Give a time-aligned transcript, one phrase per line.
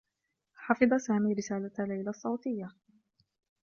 [0.55, 2.71] حفظ سامي رسالة ليلى الصّوتيّة.